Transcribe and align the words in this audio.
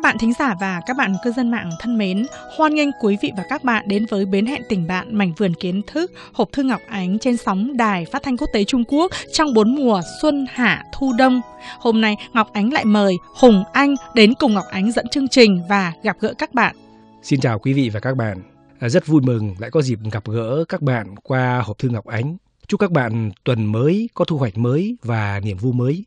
Các 0.00 0.08
bạn 0.08 0.18
thính 0.18 0.32
giả 0.32 0.54
và 0.60 0.80
các 0.86 0.96
bạn 0.96 1.14
cư 1.24 1.32
dân 1.32 1.50
mạng 1.50 1.70
thân 1.80 1.98
mến, 1.98 2.26
hoan 2.56 2.74
nghênh 2.74 2.88
quý 3.00 3.16
vị 3.22 3.32
và 3.36 3.44
các 3.48 3.64
bạn 3.64 3.84
đến 3.88 4.06
với 4.06 4.26
bến 4.26 4.46
hẹn 4.46 4.62
tình 4.68 4.86
bạn 4.86 5.18
mảnh 5.18 5.32
vườn 5.36 5.54
kiến 5.54 5.82
thức 5.86 6.12
hộp 6.32 6.48
thư 6.52 6.62
Ngọc 6.62 6.80
Ánh 6.88 7.18
trên 7.18 7.36
sóng 7.36 7.76
đài 7.76 8.04
phát 8.04 8.22
thanh 8.22 8.36
quốc 8.36 8.48
tế 8.52 8.64
Trung 8.64 8.84
Quốc 8.88 9.12
trong 9.32 9.54
bốn 9.54 9.74
mùa 9.74 10.00
xuân 10.22 10.46
hạ 10.50 10.84
thu 10.92 11.12
đông. 11.18 11.40
Hôm 11.78 12.00
nay 12.00 12.16
Ngọc 12.32 12.52
Ánh 12.52 12.72
lại 12.72 12.84
mời 12.84 13.14
Hùng 13.34 13.64
Anh 13.72 13.94
đến 14.14 14.34
cùng 14.38 14.54
Ngọc 14.54 14.64
Ánh 14.70 14.92
dẫn 14.92 15.08
chương 15.08 15.28
trình 15.28 15.62
và 15.68 15.92
gặp 16.02 16.16
gỡ 16.20 16.34
các 16.38 16.54
bạn. 16.54 16.76
Xin 17.22 17.40
chào 17.40 17.58
quý 17.58 17.72
vị 17.72 17.90
và 17.90 18.00
các 18.00 18.16
bạn. 18.16 18.42
À, 18.78 18.88
rất 18.88 19.06
vui 19.06 19.20
mừng 19.20 19.54
lại 19.58 19.70
có 19.70 19.82
dịp 19.82 19.98
gặp 20.12 20.24
gỡ 20.26 20.64
các 20.68 20.82
bạn 20.82 21.14
qua 21.22 21.62
hộp 21.64 21.78
thư 21.78 21.88
Ngọc 21.88 22.06
Ánh. 22.06 22.36
Chúc 22.66 22.80
các 22.80 22.90
bạn 22.90 23.30
tuần 23.44 23.64
mới 23.64 24.08
có 24.14 24.24
thu 24.24 24.38
hoạch 24.38 24.58
mới 24.58 24.96
và 25.02 25.40
niềm 25.44 25.56
vui 25.56 25.72
mới. 25.72 26.04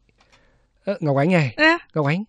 À, 0.85 0.93
Ngọc 0.99 1.17
Ánh 1.17 1.31
này, 1.31 1.53
à. 1.57 1.77
Ngọc 1.95 2.05
Ánh, 2.05 2.23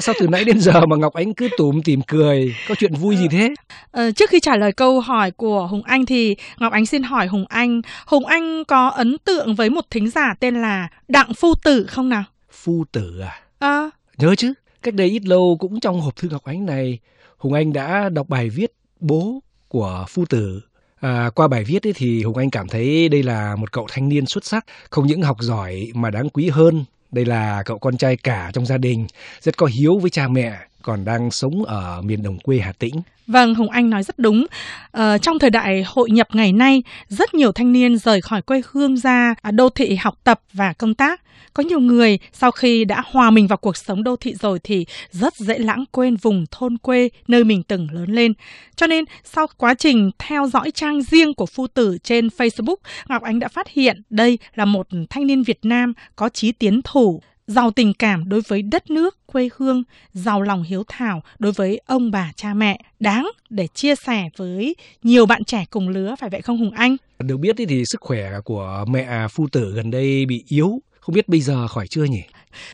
sao 0.00 0.14
từ 0.20 0.28
nãy 0.28 0.44
đến 0.44 0.60
giờ 0.60 0.86
mà 0.86 0.96
Ngọc 0.96 1.14
Ánh 1.14 1.34
cứ 1.34 1.48
tủm 1.58 1.82
tìm 1.82 2.00
cười, 2.02 2.54
có 2.68 2.74
chuyện 2.78 2.94
vui 2.94 3.16
gì 3.16 3.28
thế? 3.30 3.54
À, 3.92 4.10
trước 4.10 4.30
khi 4.30 4.40
trả 4.40 4.56
lời 4.56 4.72
câu 4.72 5.00
hỏi 5.00 5.30
của 5.30 5.66
Hùng 5.66 5.82
Anh 5.82 6.06
thì 6.06 6.36
Ngọc 6.58 6.72
Ánh 6.72 6.86
xin 6.86 7.02
hỏi 7.02 7.26
Hùng 7.26 7.44
Anh, 7.48 7.80
Hùng 8.06 8.26
Anh 8.26 8.64
có 8.64 8.88
ấn 8.88 9.16
tượng 9.24 9.54
với 9.54 9.70
một 9.70 9.84
thính 9.90 10.10
giả 10.10 10.34
tên 10.40 10.62
là 10.62 10.88
Đặng 11.08 11.34
Phu 11.34 11.54
Tử 11.64 11.86
không 11.86 12.08
nào? 12.08 12.24
Phu 12.50 12.84
Tử 12.92 13.20
à? 13.20 13.40
À. 13.58 13.90
Nhớ 14.18 14.34
chứ, 14.34 14.52
cách 14.82 14.94
đây 14.94 15.08
ít 15.08 15.24
lâu 15.24 15.56
cũng 15.60 15.80
trong 15.80 16.00
hộp 16.00 16.16
thư 16.16 16.28
Ngọc 16.28 16.44
Ánh 16.44 16.66
này, 16.66 16.98
Hùng 17.38 17.52
Anh 17.52 17.72
đã 17.72 18.08
đọc 18.08 18.28
bài 18.28 18.50
viết 18.50 18.72
Bố 19.00 19.42
của 19.68 20.04
Phu 20.08 20.24
Tử 20.24 20.60
À, 21.00 21.30
qua 21.34 21.48
bài 21.48 21.64
viết 21.64 21.86
ấy 21.86 21.92
thì 21.92 22.22
Hùng 22.22 22.36
Anh 22.36 22.50
cảm 22.50 22.68
thấy 22.68 23.08
đây 23.08 23.22
là 23.22 23.56
một 23.56 23.72
cậu 23.72 23.86
thanh 23.90 24.08
niên 24.08 24.26
xuất 24.26 24.44
sắc, 24.44 24.64
không 24.90 25.06
những 25.06 25.22
học 25.22 25.36
giỏi 25.40 25.90
mà 25.94 26.10
đáng 26.10 26.28
quý 26.28 26.48
hơn 26.48 26.84
đây 27.10 27.24
là 27.24 27.62
cậu 27.62 27.78
con 27.78 27.96
trai 27.96 28.16
cả 28.16 28.50
trong 28.52 28.66
gia 28.66 28.78
đình, 28.78 29.06
rất 29.40 29.56
có 29.56 29.66
hiếu 29.66 29.98
với 29.98 30.10
cha 30.10 30.28
mẹ, 30.28 30.58
còn 30.82 31.04
đang 31.04 31.30
sống 31.30 31.64
ở 31.64 32.02
miền 32.02 32.22
đồng 32.22 32.38
quê 32.38 32.58
Hà 32.58 32.72
Tĩnh. 32.72 32.94
Vâng, 33.26 33.54
Hùng 33.54 33.70
Anh 33.70 33.90
nói 33.90 34.02
rất 34.02 34.18
đúng. 34.18 34.46
À, 34.92 35.18
trong 35.18 35.38
thời 35.38 35.50
đại 35.50 35.84
hội 35.86 36.10
nhập 36.10 36.28
ngày 36.32 36.52
nay, 36.52 36.82
rất 37.08 37.34
nhiều 37.34 37.52
thanh 37.52 37.72
niên 37.72 37.98
rời 37.98 38.20
khỏi 38.20 38.42
quê 38.42 38.62
hương 38.72 38.96
ra 38.96 39.34
à, 39.42 39.50
đô 39.50 39.68
thị 39.68 39.96
học 39.96 40.18
tập 40.24 40.40
và 40.52 40.72
công 40.72 40.94
tác. 40.94 41.20
Có 41.54 41.62
nhiều 41.62 41.80
người 41.80 42.18
sau 42.32 42.50
khi 42.50 42.84
đã 42.84 43.02
hòa 43.06 43.30
mình 43.30 43.46
vào 43.46 43.56
cuộc 43.56 43.76
sống 43.76 44.04
đô 44.04 44.16
thị 44.16 44.34
rồi 44.34 44.58
thì 44.62 44.86
rất 45.10 45.36
dễ 45.36 45.58
lãng 45.58 45.84
quên 45.90 46.16
vùng 46.16 46.44
thôn 46.50 46.78
quê 46.78 47.08
nơi 47.28 47.44
mình 47.44 47.62
từng 47.62 47.88
lớn 47.92 48.10
lên. 48.10 48.32
Cho 48.76 48.86
nên 48.86 49.04
sau 49.24 49.46
quá 49.56 49.74
trình 49.74 50.10
theo 50.18 50.46
dõi 50.46 50.70
trang 50.70 51.02
riêng 51.02 51.34
của 51.34 51.46
phu 51.46 51.66
tử 51.66 51.98
trên 52.02 52.28
Facebook, 52.28 52.76
Ngọc 53.08 53.22
Ánh 53.22 53.38
đã 53.38 53.48
phát 53.48 53.68
hiện 53.68 54.02
đây 54.10 54.38
là 54.54 54.64
một 54.64 54.86
thanh 55.10 55.26
niên 55.26 55.42
Việt 55.42 55.58
Nam 55.62 55.92
có 56.16 56.28
chí 56.28 56.52
tiến 56.52 56.80
thủ, 56.84 57.22
giàu 57.46 57.70
tình 57.70 57.92
cảm 57.94 58.28
đối 58.28 58.40
với 58.48 58.62
đất 58.62 58.90
nước, 58.90 59.26
quê 59.26 59.48
hương, 59.56 59.82
giàu 60.12 60.42
lòng 60.42 60.62
hiếu 60.62 60.84
thảo 60.88 61.22
đối 61.38 61.52
với 61.52 61.80
ông 61.86 62.10
bà 62.10 62.32
cha 62.36 62.54
mẹ, 62.54 62.78
đáng 63.00 63.30
để 63.50 63.66
chia 63.66 63.94
sẻ 63.94 64.28
với 64.36 64.74
nhiều 65.02 65.26
bạn 65.26 65.44
trẻ 65.44 65.64
cùng 65.70 65.88
lứa 65.88 66.14
phải 66.18 66.30
vậy 66.30 66.42
không 66.42 66.58
Hùng 66.58 66.70
Anh? 66.70 66.96
Được 67.18 67.36
biết 67.36 67.56
thì 67.68 67.84
sức 67.84 68.00
khỏe 68.00 68.30
của 68.44 68.84
mẹ 68.88 69.28
phu 69.30 69.48
tử 69.52 69.72
gần 69.74 69.90
đây 69.90 70.26
bị 70.26 70.44
yếu, 70.48 70.80
không 71.00 71.14
biết 71.14 71.28
bây 71.28 71.40
giờ 71.40 71.68
khỏi 71.68 71.86
chưa 71.88 72.04
nhỉ? 72.04 72.22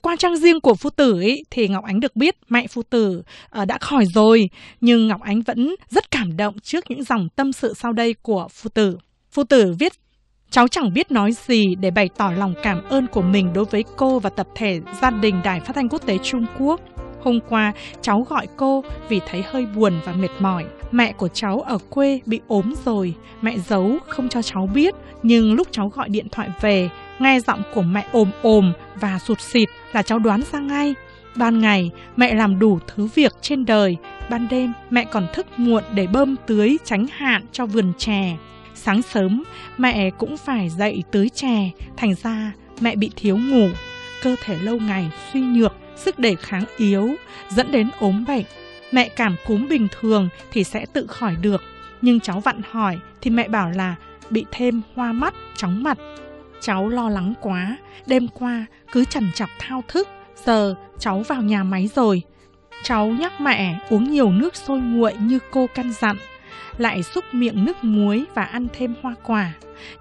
Qua 0.02 0.16
trang 0.18 0.36
riêng 0.36 0.60
của 0.60 0.74
phu 0.74 0.90
tử 0.90 1.20
ấy, 1.20 1.44
thì 1.50 1.68
Ngọc 1.68 1.84
Ánh 1.84 2.00
được 2.00 2.16
biết 2.16 2.36
mẹ 2.48 2.66
phu 2.66 2.82
tử 2.82 3.22
uh, 3.62 3.66
đã 3.66 3.78
khỏi 3.78 4.04
rồi, 4.06 4.50
nhưng 4.80 5.08
Ngọc 5.08 5.20
Ánh 5.20 5.42
vẫn 5.42 5.74
rất 5.90 6.10
cảm 6.10 6.36
động 6.36 6.58
trước 6.62 6.84
những 6.88 7.04
dòng 7.04 7.28
tâm 7.36 7.52
sự 7.52 7.74
sau 7.74 7.92
đây 7.92 8.14
của 8.14 8.48
phu 8.50 8.68
tử. 8.68 8.98
Phu 9.30 9.44
tử 9.44 9.74
viết 9.78 9.92
Cháu 10.52 10.68
chẳng 10.68 10.92
biết 10.92 11.10
nói 11.10 11.32
gì 11.32 11.74
để 11.80 11.90
bày 11.90 12.08
tỏ 12.16 12.30
lòng 12.30 12.54
cảm 12.62 12.84
ơn 12.84 13.06
của 13.06 13.22
mình 13.22 13.52
đối 13.52 13.64
với 13.64 13.84
cô 13.96 14.18
và 14.18 14.30
tập 14.30 14.46
thể 14.54 14.80
gia 15.02 15.10
đình 15.10 15.40
Đài 15.44 15.60
Phát 15.60 15.72
thanh 15.76 15.88
Quốc 15.88 16.06
tế 16.06 16.18
Trung 16.22 16.46
Quốc. 16.58 16.80
Hôm 17.22 17.38
qua, 17.48 17.72
cháu 18.00 18.26
gọi 18.28 18.46
cô 18.56 18.84
vì 19.08 19.20
thấy 19.30 19.42
hơi 19.46 19.66
buồn 19.66 19.92
và 20.04 20.12
mệt 20.12 20.30
mỏi. 20.38 20.64
Mẹ 20.90 21.12
của 21.12 21.28
cháu 21.28 21.60
ở 21.60 21.78
quê 21.90 22.20
bị 22.26 22.40
ốm 22.48 22.74
rồi, 22.84 23.14
mẹ 23.42 23.58
giấu 23.58 23.98
không 24.08 24.28
cho 24.28 24.42
cháu 24.42 24.68
biết. 24.74 24.94
Nhưng 25.22 25.54
lúc 25.54 25.68
cháu 25.70 25.88
gọi 25.88 26.08
điện 26.08 26.26
thoại 26.32 26.48
về, 26.60 26.90
nghe 27.18 27.40
giọng 27.40 27.62
của 27.74 27.82
mẹ 27.82 28.06
ồm 28.12 28.30
ồm 28.42 28.72
và 29.00 29.18
sụt 29.18 29.40
xịt 29.40 29.68
là 29.92 30.02
cháu 30.02 30.18
đoán 30.18 30.42
ra 30.52 30.58
ngay. 30.58 30.94
Ban 31.36 31.58
ngày, 31.58 31.90
mẹ 32.16 32.34
làm 32.34 32.58
đủ 32.58 32.78
thứ 32.86 33.08
việc 33.14 33.32
trên 33.40 33.64
đời. 33.64 33.96
Ban 34.30 34.48
đêm, 34.50 34.72
mẹ 34.90 35.04
còn 35.04 35.26
thức 35.34 35.46
muộn 35.56 35.82
để 35.94 36.06
bơm 36.06 36.36
tưới 36.46 36.78
tránh 36.84 37.06
hạn 37.12 37.42
cho 37.52 37.66
vườn 37.66 37.92
chè. 37.98 38.36
Sáng 38.84 39.02
sớm, 39.02 39.44
mẹ 39.78 40.10
cũng 40.10 40.36
phải 40.36 40.68
dậy 40.68 41.04
tưới 41.10 41.28
chè, 41.28 41.70
thành 41.96 42.14
ra 42.22 42.52
mẹ 42.80 42.96
bị 42.96 43.10
thiếu 43.16 43.36
ngủ, 43.36 43.68
cơ 44.22 44.36
thể 44.44 44.58
lâu 44.58 44.78
ngày 44.78 45.10
suy 45.32 45.40
nhược, 45.40 45.76
sức 45.96 46.18
đề 46.18 46.34
kháng 46.34 46.64
yếu, 46.76 47.14
dẫn 47.48 47.72
đến 47.72 47.90
ốm 47.98 48.24
bệnh. 48.28 48.44
Mẹ 48.92 49.08
cảm 49.08 49.36
cúm 49.46 49.68
bình 49.68 49.88
thường 50.00 50.28
thì 50.52 50.64
sẽ 50.64 50.86
tự 50.92 51.06
khỏi 51.06 51.36
được, 51.36 51.62
nhưng 52.00 52.20
cháu 52.20 52.40
vặn 52.40 52.60
hỏi 52.70 52.98
thì 53.20 53.30
mẹ 53.30 53.48
bảo 53.48 53.70
là 53.70 53.94
bị 54.30 54.44
thêm 54.50 54.82
hoa 54.94 55.12
mắt, 55.12 55.34
chóng 55.56 55.82
mặt. 55.82 55.98
Cháu 56.60 56.88
lo 56.88 57.08
lắng 57.08 57.34
quá, 57.40 57.76
đêm 58.06 58.28
qua 58.28 58.66
cứ 58.92 59.04
chằn 59.04 59.30
chọc 59.34 59.50
thao 59.58 59.84
thức, 59.88 60.08
giờ 60.44 60.74
cháu 60.98 61.20
vào 61.28 61.42
nhà 61.42 61.64
máy 61.64 61.90
rồi. 61.94 62.22
Cháu 62.82 63.06
nhắc 63.06 63.40
mẹ 63.40 63.80
uống 63.90 64.10
nhiều 64.10 64.32
nước 64.32 64.56
sôi 64.56 64.80
nguội 64.80 65.14
như 65.20 65.38
cô 65.50 65.66
căn 65.74 65.92
dặn 65.92 66.16
lại 66.78 67.02
xúc 67.02 67.24
miệng 67.32 67.64
nước 67.64 67.84
muối 67.84 68.24
và 68.34 68.44
ăn 68.44 68.66
thêm 68.72 68.94
hoa 69.02 69.14
quả. 69.24 69.52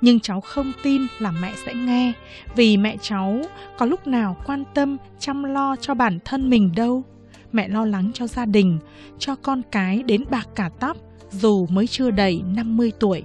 Nhưng 0.01 0.19
cháu 0.19 0.41
không 0.41 0.71
tin 0.83 1.01
là 1.19 1.31
mẹ 1.31 1.53
sẽ 1.65 1.73
nghe, 1.73 2.13
vì 2.55 2.77
mẹ 2.77 2.97
cháu 3.01 3.41
có 3.77 3.85
lúc 3.85 4.07
nào 4.07 4.37
quan 4.45 4.63
tâm 4.73 4.97
chăm 5.19 5.43
lo 5.43 5.75
cho 5.75 5.93
bản 5.93 6.19
thân 6.25 6.49
mình 6.49 6.71
đâu. 6.75 7.03
Mẹ 7.51 7.67
lo 7.67 7.85
lắng 7.85 8.11
cho 8.13 8.27
gia 8.27 8.45
đình, 8.45 8.79
cho 9.19 9.35
con 9.35 9.61
cái 9.71 10.03
đến 10.03 10.23
bạc 10.29 10.47
cả 10.55 10.69
tóc, 10.79 10.97
dù 11.31 11.67
mới 11.69 11.87
chưa 11.87 12.11
đầy 12.11 12.41
50 12.55 12.91
tuổi. 12.99 13.23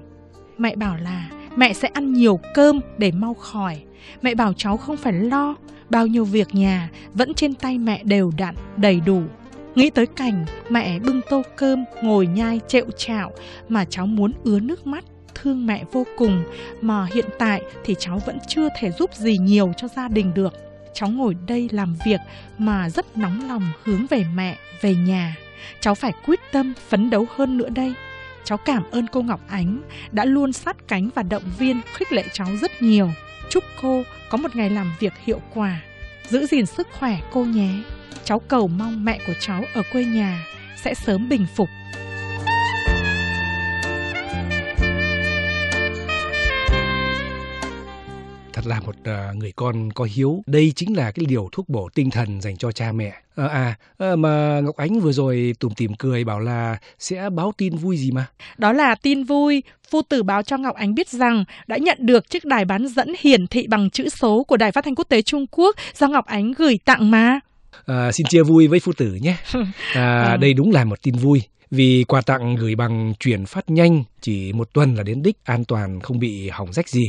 Mẹ 0.58 0.76
bảo 0.76 0.96
là 0.96 1.28
mẹ 1.56 1.72
sẽ 1.72 1.88
ăn 1.88 2.12
nhiều 2.12 2.40
cơm 2.54 2.80
để 2.98 3.12
mau 3.12 3.34
khỏi. 3.34 3.82
Mẹ 4.22 4.34
bảo 4.34 4.52
cháu 4.52 4.76
không 4.76 4.96
phải 4.96 5.12
lo, 5.12 5.54
bao 5.90 6.06
nhiêu 6.06 6.24
việc 6.24 6.54
nhà 6.54 6.90
vẫn 7.14 7.34
trên 7.34 7.54
tay 7.54 7.78
mẹ 7.78 8.02
đều 8.04 8.32
đặn, 8.36 8.54
đầy 8.76 9.00
đủ. 9.00 9.22
Nghĩ 9.76 9.90
tới 9.90 10.06
cảnh 10.06 10.44
mẹ 10.68 10.98
bưng 10.98 11.20
tô 11.30 11.42
cơm 11.56 11.84
ngồi 12.02 12.26
nhai 12.26 12.60
trệu 12.68 12.90
chạo 12.96 13.32
mà 13.68 13.84
cháu 13.84 14.06
muốn 14.06 14.32
ứa 14.44 14.60
nước 14.60 14.86
mắt 14.86 15.04
thương 15.34 15.66
mẹ 15.66 15.84
vô 15.92 16.06
cùng 16.16 16.44
mà 16.80 17.06
hiện 17.14 17.24
tại 17.38 17.62
thì 17.84 17.94
cháu 17.98 18.20
vẫn 18.26 18.38
chưa 18.48 18.68
thể 18.78 18.90
giúp 18.90 19.14
gì 19.14 19.36
nhiều 19.40 19.72
cho 19.76 19.88
gia 19.88 20.08
đình 20.08 20.34
được. 20.34 20.54
Cháu 20.94 21.08
ngồi 21.08 21.36
đây 21.46 21.68
làm 21.72 21.96
việc 22.04 22.20
mà 22.58 22.90
rất 22.90 23.16
nóng 23.16 23.48
lòng 23.48 23.62
hướng 23.84 24.06
về 24.10 24.24
mẹ, 24.34 24.56
về 24.80 24.94
nhà. 24.94 25.36
Cháu 25.80 25.94
phải 25.94 26.12
quyết 26.26 26.40
tâm 26.52 26.74
phấn 26.88 27.10
đấu 27.10 27.26
hơn 27.36 27.58
nữa 27.58 27.68
đây. 27.68 27.94
Cháu 28.44 28.58
cảm 28.58 28.82
ơn 28.90 29.06
cô 29.06 29.22
Ngọc 29.22 29.40
Ánh 29.48 29.82
đã 30.12 30.24
luôn 30.24 30.52
sát 30.52 30.76
cánh 30.88 31.08
và 31.14 31.22
động 31.22 31.44
viên 31.58 31.80
khích 31.94 32.12
lệ 32.12 32.24
cháu 32.32 32.48
rất 32.60 32.82
nhiều. 32.82 33.10
Chúc 33.50 33.64
cô 33.82 34.02
có 34.30 34.38
một 34.38 34.56
ngày 34.56 34.70
làm 34.70 34.92
việc 34.98 35.12
hiệu 35.24 35.40
quả. 35.54 35.80
Giữ 36.28 36.46
gìn 36.46 36.66
sức 36.66 36.88
khỏe 36.98 37.20
cô 37.32 37.44
nhé 37.44 37.70
cháu 38.24 38.38
cầu 38.38 38.68
mong 38.68 39.04
mẹ 39.04 39.18
của 39.26 39.34
cháu 39.40 39.64
ở 39.74 39.82
quê 39.92 40.04
nhà 40.04 40.46
sẽ 40.76 40.94
sớm 40.94 41.28
bình 41.28 41.46
phục. 41.56 41.68
Thật 48.52 48.66
là 48.66 48.80
một 48.80 48.94
uh, 49.00 49.36
người 49.36 49.52
con 49.56 49.92
có 49.92 50.08
hiếu. 50.14 50.42
Đây 50.46 50.72
chính 50.76 50.96
là 50.96 51.10
cái 51.10 51.26
liều 51.28 51.48
thuốc 51.52 51.68
bổ 51.68 51.88
tinh 51.94 52.10
thần 52.10 52.40
dành 52.40 52.56
cho 52.56 52.72
cha 52.72 52.92
mẹ. 52.92 53.12
À, 53.36 53.46
à, 53.46 53.74
à 53.98 54.16
mà 54.16 54.60
Ngọc 54.60 54.76
Ánh 54.76 55.00
vừa 55.00 55.12
rồi 55.12 55.54
tủm 55.60 55.74
tỉm 55.74 55.94
cười 55.94 56.24
bảo 56.24 56.40
là 56.40 56.76
sẽ 56.98 57.30
báo 57.30 57.52
tin 57.56 57.76
vui 57.76 57.96
gì 57.96 58.10
mà. 58.10 58.26
Đó 58.58 58.72
là 58.72 58.94
tin 58.94 59.24
vui. 59.24 59.62
Phu 59.90 60.02
tử 60.02 60.22
báo 60.22 60.42
cho 60.42 60.56
Ngọc 60.56 60.76
Ánh 60.76 60.94
biết 60.94 61.08
rằng 61.08 61.44
đã 61.66 61.76
nhận 61.76 61.98
được 62.00 62.30
chiếc 62.30 62.44
đài 62.44 62.64
bán 62.64 62.88
dẫn 62.88 63.12
hiển 63.20 63.46
thị 63.46 63.66
bằng 63.66 63.90
chữ 63.90 64.08
số 64.08 64.44
của 64.44 64.56
Đài 64.56 64.72
Phát 64.72 64.84
thanh 64.84 64.94
Quốc 64.94 65.08
tế 65.08 65.22
Trung 65.22 65.46
Quốc 65.50 65.76
do 65.94 66.08
Ngọc 66.08 66.26
Ánh 66.26 66.52
gửi 66.52 66.78
tặng 66.84 67.10
mà. 67.10 67.40
À, 67.86 68.12
xin 68.12 68.26
chia 68.26 68.42
vui 68.42 68.68
với 68.68 68.80
phu 68.80 68.92
tử 68.92 69.18
nhé. 69.22 69.36
À, 69.52 69.62
à. 69.94 70.36
Đây 70.40 70.54
đúng 70.54 70.70
là 70.70 70.84
một 70.84 71.02
tin 71.02 71.14
vui. 71.14 71.42
Vì 71.70 72.04
quà 72.08 72.20
tặng 72.20 72.56
gửi 72.56 72.74
bằng 72.74 73.12
chuyển 73.20 73.46
phát 73.46 73.70
nhanh 73.70 74.04
chỉ 74.20 74.52
một 74.52 74.68
tuần 74.72 74.94
là 74.94 75.02
đến 75.02 75.22
đích 75.22 75.36
an 75.44 75.64
toàn 75.64 76.00
không 76.00 76.18
bị 76.18 76.48
hỏng 76.48 76.72
rách 76.72 76.88
gì. 76.88 77.04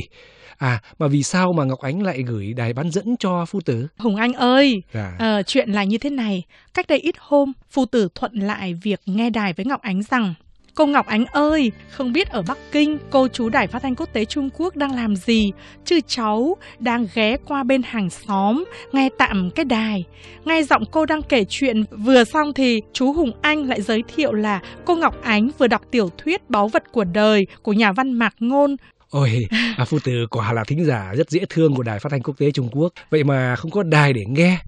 À 0.58 0.80
mà 0.98 1.08
vì 1.08 1.22
sao 1.22 1.52
mà 1.56 1.64
Ngọc 1.64 1.78
Ánh 1.80 2.02
lại 2.02 2.22
gửi 2.26 2.52
đài 2.52 2.72
bán 2.72 2.90
dẫn 2.90 3.16
cho 3.18 3.44
phu 3.44 3.60
tử? 3.60 3.86
Hùng 3.98 4.16
Anh 4.16 4.32
ơi, 4.32 4.74
à. 4.92 5.38
uh, 5.38 5.46
chuyện 5.46 5.70
là 5.70 5.84
như 5.84 5.98
thế 5.98 6.10
này. 6.10 6.42
Cách 6.74 6.86
đây 6.88 6.98
ít 6.98 7.14
hôm, 7.18 7.52
phu 7.70 7.86
tử 7.86 8.08
thuận 8.14 8.32
lại 8.32 8.74
việc 8.82 9.00
nghe 9.06 9.30
đài 9.30 9.52
với 9.52 9.66
Ngọc 9.66 9.80
Ánh 9.82 10.02
rằng 10.02 10.34
Cô 10.78 10.86
Ngọc 10.86 11.06
Ánh 11.06 11.24
ơi, 11.26 11.72
không 11.90 12.12
biết 12.12 12.28
ở 12.28 12.42
Bắc 12.42 12.58
Kinh 12.72 12.98
cô 13.10 13.28
chú 13.28 13.48
Đài 13.48 13.66
Phát 13.66 13.82
thanh 13.82 13.94
Quốc 13.94 14.08
tế 14.12 14.24
Trung 14.24 14.50
Quốc 14.58 14.76
đang 14.76 14.94
làm 14.94 15.16
gì, 15.16 15.52
chứ 15.84 16.00
cháu 16.06 16.56
đang 16.78 17.06
ghé 17.14 17.36
qua 17.44 17.62
bên 17.62 17.82
hàng 17.82 18.10
xóm, 18.10 18.64
nghe 18.92 19.08
tạm 19.18 19.50
cái 19.50 19.64
đài. 19.64 20.04
Nghe 20.44 20.62
giọng 20.62 20.82
cô 20.90 21.06
đang 21.06 21.22
kể 21.22 21.44
chuyện 21.48 21.84
vừa 21.90 22.24
xong 22.24 22.52
thì 22.52 22.82
chú 22.92 23.12
Hùng 23.12 23.32
Anh 23.42 23.68
lại 23.68 23.82
giới 23.82 24.02
thiệu 24.16 24.32
là 24.32 24.60
cô 24.84 24.96
Ngọc 24.96 25.22
Ánh 25.22 25.50
vừa 25.58 25.66
đọc 25.66 25.82
tiểu 25.90 26.10
thuyết 26.18 26.50
Báu 26.50 26.68
vật 26.68 26.92
của 26.92 27.04
đời 27.04 27.46
của 27.62 27.72
nhà 27.72 27.92
văn 27.92 28.12
Mạc 28.12 28.34
Ngôn 28.38 28.76
Ôi, 29.10 29.46
à, 29.76 29.84
phu 29.84 29.98
tử 30.04 30.26
quả 30.30 30.52
là 30.52 30.64
thính 30.64 30.84
giả 30.84 31.12
rất 31.16 31.30
dễ 31.30 31.40
thương 31.48 31.74
của 31.74 31.82
Đài 31.82 31.98
Phát 31.98 32.08
thanh 32.12 32.22
Quốc 32.22 32.34
tế 32.38 32.50
Trung 32.50 32.68
Quốc. 32.72 32.92
Vậy 33.10 33.24
mà 33.24 33.56
không 33.56 33.70
có 33.70 33.82
đài 33.82 34.12
để 34.12 34.24
nghe 34.28 34.58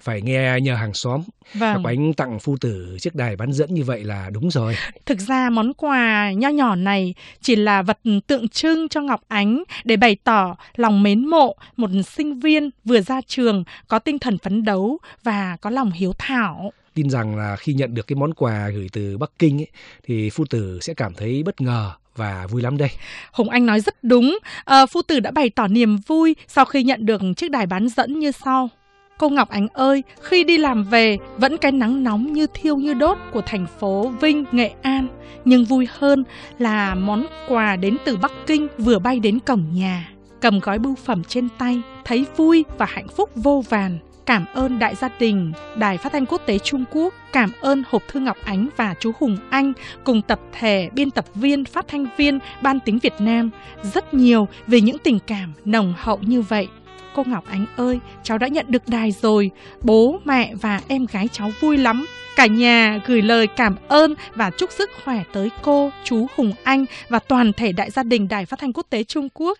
phải 0.00 0.22
nghe 0.22 0.60
nhờ 0.60 0.74
hàng 0.74 0.94
xóm. 0.94 1.22
Vâng. 1.54 1.74
Ngọc 1.74 1.84
Ánh 1.84 2.14
tặng 2.14 2.38
phu 2.38 2.56
tử 2.56 2.96
chiếc 3.00 3.14
đài 3.14 3.36
bán 3.36 3.52
dẫn 3.52 3.74
như 3.74 3.84
vậy 3.84 4.04
là 4.04 4.30
đúng 4.30 4.50
rồi. 4.50 4.76
Thực 5.06 5.18
ra 5.18 5.50
món 5.50 5.72
quà 5.74 6.32
nho 6.32 6.48
nhỏ 6.48 6.74
này 6.74 7.14
chỉ 7.40 7.56
là 7.56 7.82
vật 7.82 7.98
tượng 8.26 8.48
trưng 8.48 8.88
cho 8.88 9.00
Ngọc 9.00 9.20
Ánh 9.28 9.62
để 9.84 9.96
bày 9.96 10.16
tỏ 10.24 10.56
lòng 10.76 11.02
mến 11.02 11.26
mộ 11.26 11.56
một 11.76 11.90
sinh 12.06 12.40
viên 12.40 12.70
vừa 12.84 13.00
ra 13.00 13.20
trường 13.26 13.64
có 13.88 13.98
tinh 13.98 14.18
thần 14.18 14.38
phấn 14.38 14.64
đấu 14.64 14.98
và 15.22 15.56
có 15.60 15.70
lòng 15.70 15.90
hiếu 15.90 16.12
thảo 16.18 16.72
tin 16.94 17.10
rằng 17.10 17.36
là 17.36 17.56
khi 17.56 17.72
nhận 17.72 17.94
được 17.94 18.06
cái 18.06 18.16
món 18.16 18.34
quà 18.34 18.68
gửi 18.68 18.88
từ 18.92 19.18
Bắc 19.18 19.30
Kinh 19.38 19.60
ấy, 19.60 19.68
thì 20.04 20.30
phu 20.30 20.44
tử 20.50 20.78
sẽ 20.82 20.94
cảm 20.94 21.14
thấy 21.14 21.42
bất 21.42 21.60
ngờ 21.60 21.92
và 22.16 22.46
vui 22.46 22.62
lắm 22.62 22.76
đây. 22.76 22.90
Hùng 23.32 23.50
Anh 23.50 23.66
nói 23.66 23.80
rất 23.80 24.04
đúng. 24.04 24.38
À, 24.64 24.86
phu 24.86 25.02
tử 25.02 25.20
đã 25.20 25.30
bày 25.30 25.50
tỏ 25.50 25.66
niềm 25.66 25.96
vui 26.06 26.36
sau 26.48 26.64
khi 26.64 26.82
nhận 26.82 27.06
được 27.06 27.20
chiếc 27.36 27.50
đài 27.50 27.66
bán 27.66 27.88
dẫn 27.88 28.18
như 28.18 28.30
sau. 28.30 28.70
Cô 29.20 29.28
Ngọc 29.28 29.48
Ánh 29.48 29.68
ơi, 29.68 30.02
khi 30.20 30.44
đi 30.44 30.58
làm 30.58 30.84
về 30.84 31.18
vẫn 31.36 31.56
cái 31.56 31.72
nắng 31.72 32.04
nóng 32.04 32.32
như 32.32 32.46
thiêu 32.46 32.76
như 32.76 32.94
đốt 32.94 33.18
của 33.32 33.40
thành 33.46 33.66
phố 33.80 34.08
Vinh, 34.20 34.44
Nghệ 34.52 34.70
An. 34.82 35.08
Nhưng 35.44 35.64
vui 35.64 35.88
hơn 35.90 36.24
là 36.58 36.94
món 36.94 37.26
quà 37.48 37.76
đến 37.76 37.96
từ 38.04 38.16
Bắc 38.16 38.32
Kinh 38.46 38.68
vừa 38.78 38.98
bay 38.98 39.20
đến 39.20 39.38
cổng 39.38 39.64
nhà. 39.72 40.08
Cầm 40.40 40.60
gói 40.60 40.78
bưu 40.78 40.94
phẩm 40.94 41.24
trên 41.24 41.48
tay, 41.58 41.82
thấy 42.04 42.26
vui 42.36 42.64
và 42.78 42.86
hạnh 42.86 43.08
phúc 43.08 43.30
vô 43.34 43.64
vàn 43.68 43.98
cảm 44.26 44.44
ơn 44.54 44.78
đại 44.78 44.94
gia 44.94 45.08
đình 45.18 45.52
Đài 45.76 45.98
Phát 45.98 46.12
thanh 46.12 46.26
Quốc 46.26 46.42
tế 46.46 46.58
Trung 46.58 46.84
Quốc, 46.90 47.14
cảm 47.32 47.52
ơn 47.60 47.82
Hộp 47.90 48.02
Thư 48.08 48.20
Ngọc 48.20 48.36
Ánh 48.44 48.68
và 48.76 48.94
chú 49.00 49.12
Hùng 49.18 49.38
Anh 49.50 49.72
cùng 50.04 50.22
tập 50.22 50.40
thể 50.52 50.90
biên 50.92 51.10
tập 51.10 51.24
viên, 51.34 51.64
phát 51.64 51.88
thanh 51.88 52.06
viên 52.16 52.38
Ban 52.62 52.80
Tiếng 52.80 52.98
Việt 52.98 53.14
Nam 53.18 53.50
rất 53.82 54.14
nhiều 54.14 54.48
về 54.66 54.80
những 54.80 54.98
tình 54.98 55.18
cảm 55.26 55.52
nồng 55.64 55.94
hậu 55.96 56.18
như 56.22 56.42
vậy. 56.42 56.68
Cô 57.14 57.24
Ngọc 57.26 57.44
Ánh 57.46 57.66
ơi, 57.76 57.98
cháu 58.22 58.38
đã 58.38 58.48
nhận 58.48 58.66
được 58.68 58.88
đài 58.88 59.12
rồi. 59.12 59.50
Bố, 59.82 60.20
mẹ 60.24 60.54
và 60.54 60.80
em 60.88 61.06
gái 61.12 61.28
cháu 61.32 61.50
vui 61.60 61.78
lắm. 61.78 62.06
Cả 62.36 62.46
nhà 62.46 63.00
gửi 63.06 63.22
lời 63.22 63.46
cảm 63.46 63.76
ơn 63.88 64.14
và 64.34 64.50
chúc 64.50 64.72
sức 64.72 64.90
khỏe 65.04 65.22
tới 65.32 65.50
cô, 65.62 65.90
chú 66.04 66.26
Hùng 66.36 66.52
Anh 66.62 66.84
và 67.08 67.18
toàn 67.18 67.52
thể 67.52 67.72
đại 67.72 67.90
gia 67.90 68.02
đình 68.02 68.28
Đài 68.28 68.46
Phát 68.46 68.58
thanh 68.58 68.72
Quốc 68.72 68.86
tế 68.90 69.04
Trung 69.04 69.28
Quốc. 69.34 69.58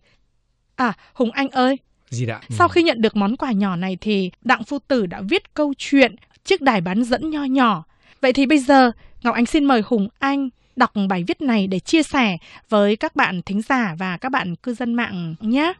À, 0.76 0.92
Hùng 1.14 1.30
Anh 1.30 1.48
ơi, 1.48 1.78
gì 2.10 2.26
đã? 2.26 2.40
Sau 2.48 2.68
khi 2.68 2.82
nhận 2.82 3.02
được 3.02 3.16
món 3.16 3.36
quà 3.36 3.52
nhỏ 3.52 3.76
này 3.76 3.98
thì 4.00 4.30
Đặng 4.42 4.64
Phu 4.64 4.78
Tử 4.78 5.06
đã 5.06 5.20
viết 5.20 5.54
câu 5.54 5.74
chuyện 5.78 6.14
chiếc 6.44 6.62
đài 6.62 6.80
bán 6.80 7.04
dẫn 7.04 7.30
nho 7.30 7.44
nhỏ. 7.44 7.84
Vậy 8.20 8.32
thì 8.32 8.46
bây 8.46 8.58
giờ 8.58 8.90
Ngọc 9.22 9.34
Anh 9.34 9.46
xin 9.46 9.64
mời 9.64 9.82
Hùng 9.86 10.08
Anh 10.18 10.48
đọc 10.76 10.92
bài 11.08 11.24
viết 11.26 11.40
này 11.40 11.66
để 11.66 11.78
chia 11.78 12.02
sẻ 12.02 12.36
với 12.68 12.96
các 12.96 13.16
bạn 13.16 13.42
thính 13.42 13.62
giả 13.62 13.94
và 13.98 14.16
các 14.16 14.28
bạn 14.28 14.56
cư 14.56 14.74
dân 14.74 14.94
mạng 14.94 15.34
nhé. 15.40 15.72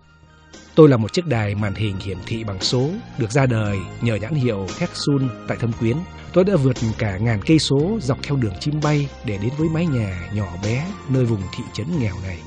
Tôi 0.74 0.88
là 0.88 0.96
một 0.96 1.12
chiếc 1.12 1.26
đài 1.26 1.54
màn 1.54 1.74
hình 1.74 1.96
hiển 2.00 2.18
thị 2.26 2.44
bằng 2.44 2.60
số 2.60 2.90
được 3.18 3.30
ra 3.30 3.46
đời 3.46 3.78
nhờ 4.00 4.14
nhãn 4.14 4.34
hiệu 4.34 4.66
Hexun 4.78 5.28
tại 5.48 5.56
Thâm 5.60 5.72
Quyến. 5.72 5.96
Tôi 6.32 6.44
đã 6.44 6.56
vượt 6.56 6.76
cả 6.98 7.18
ngàn 7.18 7.40
cây 7.46 7.58
số 7.58 7.98
dọc 8.02 8.18
theo 8.22 8.36
đường 8.36 8.54
chim 8.60 8.80
bay 8.82 9.08
để 9.24 9.38
đến 9.42 9.50
với 9.58 9.68
mái 9.68 9.86
nhà 9.86 10.30
nhỏ 10.34 10.48
bé 10.62 10.86
nơi 11.08 11.24
vùng 11.24 11.42
thị 11.56 11.64
trấn 11.72 11.86
nghèo 11.98 12.14
này, 12.22 12.38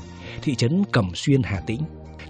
thị 0.42 0.54
trấn 0.54 0.84
Cẩm 0.92 1.10
Xuyên, 1.14 1.42
Hà 1.42 1.60
Tĩnh. 1.60 1.80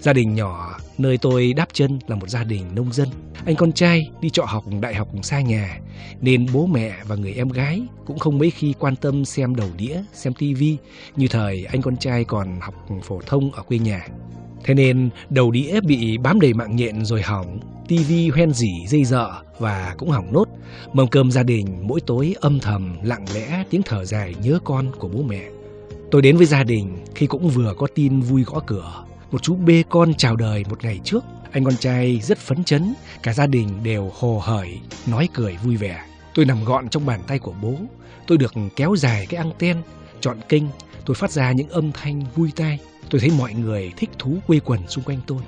Gia 0.00 0.12
đình 0.12 0.34
nhỏ 0.34 0.78
nơi 0.98 1.18
tôi 1.18 1.52
đáp 1.52 1.68
chân 1.72 1.98
là 2.06 2.16
một 2.16 2.28
gia 2.28 2.44
đình 2.44 2.74
nông 2.74 2.92
dân. 2.92 3.08
Anh 3.46 3.56
con 3.56 3.72
trai 3.72 4.00
đi 4.20 4.30
trọ 4.30 4.44
học 4.44 4.64
đại 4.80 4.94
học 4.94 5.08
xa 5.22 5.40
nhà, 5.40 5.80
nên 6.20 6.46
bố 6.52 6.66
mẹ 6.66 6.92
và 7.06 7.16
người 7.16 7.32
em 7.32 7.48
gái 7.48 7.82
cũng 8.06 8.18
không 8.18 8.38
mấy 8.38 8.50
khi 8.50 8.74
quan 8.78 8.96
tâm 8.96 9.24
xem 9.24 9.56
đầu 9.56 9.68
đĩa, 9.76 10.02
xem 10.12 10.34
tivi 10.34 10.76
như 11.16 11.28
thời 11.28 11.64
anh 11.64 11.82
con 11.82 11.96
trai 11.96 12.24
còn 12.24 12.60
học 12.60 12.74
phổ 13.02 13.20
thông 13.26 13.52
ở 13.52 13.62
quê 13.62 13.78
nhà. 13.78 14.06
Thế 14.64 14.74
nên 14.74 15.10
đầu 15.30 15.50
đĩa 15.50 15.80
bị 15.80 16.18
bám 16.18 16.40
đầy 16.40 16.54
mạng 16.54 16.76
nhện 16.76 17.04
rồi 17.04 17.22
hỏng, 17.22 17.60
tivi 17.88 18.28
hoen 18.28 18.52
dỉ 18.52 18.72
dây 18.88 19.04
dợ 19.04 19.30
và 19.58 19.94
cũng 19.98 20.10
hỏng 20.10 20.32
nốt. 20.32 20.48
Mâm 20.92 21.08
cơm 21.08 21.30
gia 21.30 21.42
đình 21.42 21.78
mỗi 21.82 22.00
tối 22.00 22.34
âm 22.40 22.60
thầm 22.60 22.96
lặng 23.02 23.24
lẽ 23.34 23.64
tiếng 23.70 23.82
thở 23.82 24.04
dài 24.04 24.34
nhớ 24.42 24.58
con 24.64 24.92
của 24.98 25.08
bố 25.08 25.22
mẹ. 25.22 25.42
Tôi 26.10 26.22
đến 26.22 26.36
với 26.36 26.46
gia 26.46 26.64
đình 26.64 26.96
khi 27.14 27.26
cũng 27.26 27.48
vừa 27.48 27.74
có 27.78 27.86
tin 27.94 28.20
vui 28.20 28.44
gõ 28.44 28.60
cửa 28.66 29.04
một 29.34 29.42
chú 29.42 29.56
bê 29.56 29.82
con 29.88 30.14
chào 30.14 30.36
đời 30.36 30.64
một 30.70 30.84
ngày 30.84 31.00
trước. 31.04 31.24
Anh 31.50 31.64
con 31.64 31.76
trai 31.76 32.20
rất 32.22 32.38
phấn 32.38 32.64
chấn, 32.64 32.94
cả 33.22 33.32
gia 33.32 33.46
đình 33.46 33.68
đều 33.82 34.12
hồ 34.14 34.42
hởi, 34.44 34.80
nói 35.06 35.28
cười 35.34 35.56
vui 35.64 35.76
vẻ. 35.76 36.04
Tôi 36.34 36.44
nằm 36.44 36.64
gọn 36.64 36.88
trong 36.88 37.06
bàn 37.06 37.20
tay 37.26 37.38
của 37.38 37.54
bố, 37.62 37.74
tôi 38.26 38.38
được 38.38 38.54
kéo 38.76 38.96
dài 38.96 39.26
cái 39.26 39.38
anten, 39.38 39.76
chọn 40.20 40.38
kênh, 40.48 40.62
tôi 41.06 41.14
phát 41.14 41.30
ra 41.30 41.52
những 41.52 41.68
âm 41.68 41.92
thanh 41.92 42.24
vui 42.34 42.52
tai. 42.56 42.78
Tôi 43.10 43.20
thấy 43.20 43.30
mọi 43.38 43.54
người 43.54 43.92
thích 43.96 44.10
thú 44.18 44.38
quây 44.46 44.60
quần 44.60 44.88
xung 44.88 45.04
quanh 45.04 45.20
tôi. 45.26 45.38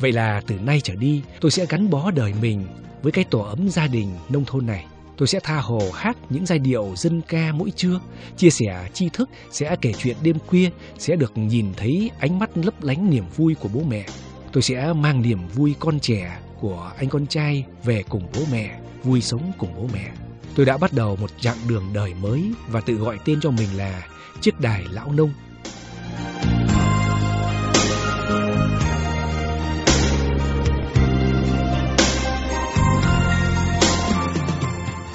Vậy 0.00 0.12
là 0.12 0.42
từ 0.46 0.58
nay 0.58 0.80
trở 0.80 0.94
đi, 0.94 1.22
tôi 1.40 1.50
sẽ 1.50 1.66
gắn 1.68 1.90
bó 1.90 2.10
đời 2.10 2.32
mình 2.40 2.66
với 3.02 3.12
cái 3.12 3.24
tổ 3.24 3.40
ấm 3.40 3.68
gia 3.68 3.86
đình 3.86 4.08
nông 4.28 4.44
thôn 4.44 4.66
này. 4.66 4.84
Tôi 5.16 5.28
sẽ 5.28 5.40
tha 5.42 5.56
hồ 5.56 5.90
hát 5.94 6.16
những 6.30 6.46
giai 6.46 6.58
điệu 6.58 6.92
dân 6.96 7.20
ca 7.28 7.52
mỗi 7.52 7.70
trưa, 7.70 8.00
chia 8.36 8.50
sẻ 8.50 8.88
tri 8.94 9.08
thức, 9.12 9.30
sẽ 9.50 9.76
kể 9.80 9.92
chuyện 9.98 10.16
đêm 10.22 10.36
khuya, 10.46 10.70
sẽ 10.98 11.16
được 11.16 11.38
nhìn 11.38 11.66
thấy 11.76 12.10
ánh 12.18 12.38
mắt 12.38 12.50
lấp 12.54 12.82
lánh 12.82 13.10
niềm 13.10 13.24
vui 13.36 13.54
của 13.54 13.68
bố 13.74 13.80
mẹ. 13.88 14.06
Tôi 14.52 14.62
sẽ 14.62 14.92
mang 14.92 15.22
niềm 15.22 15.38
vui 15.54 15.74
con 15.78 16.00
trẻ 16.00 16.38
của 16.60 16.92
anh 16.98 17.08
con 17.08 17.26
trai 17.26 17.64
về 17.84 18.02
cùng 18.08 18.28
bố 18.34 18.42
mẹ, 18.52 18.80
vui 19.04 19.20
sống 19.20 19.52
cùng 19.58 19.70
bố 19.76 19.88
mẹ. 19.92 20.12
Tôi 20.54 20.66
đã 20.66 20.76
bắt 20.76 20.92
đầu 20.92 21.16
một 21.16 21.30
chặng 21.40 21.56
đường 21.68 21.84
đời 21.94 22.14
mới 22.14 22.42
và 22.68 22.80
tự 22.80 22.94
gọi 22.94 23.18
tên 23.24 23.40
cho 23.40 23.50
mình 23.50 23.68
là 23.76 24.06
chiếc 24.40 24.60
đài 24.60 24.84
lão 24.90 25.12
nông 25.12 25.32